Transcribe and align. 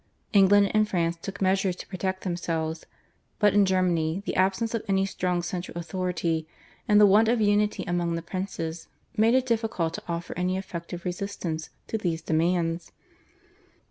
England 0.33 0.71
and 0.73 0.89
France 0.89 1.15
took 1.21 1.43
measures 1.43 1.75
to 1.75 1.85
protect 1.87 2.23
themselves; 2.23 2.87
but 3.37 3.53
in 3.53 3.67
Germany 3.67 4.23
the 4.25 4.35
absence 4.35 4.73
of 4.73 4.81
any 4.87 5.05
strong 5.05 5.43
central 5.43 5.77
authority, 5.77 6.47
and 6.87 6.99
the 6.99 7.05
want 7.05 7.27
of 7.27 7.39
unity 7.39 7.83
among 7.83 8.15
the 8.15 8.23
princes 8.23 8.87
made 9.15 9.35
it 9.35 9.45
difficult 9.45 9.93
to 9.93 10.03
offer 10.07 10.33
any 10.35 10.57
effective 10.57 11.05
resistance 11.05 11.69
to 11.85 11.99
these 11.99 12.23
demands. 12.23 12.91